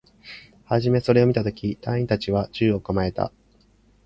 [0.65, 3.31] はじめそれを見たとき、隊員達は銃を構えた